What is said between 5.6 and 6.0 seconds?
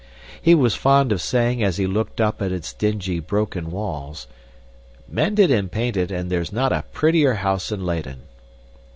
paint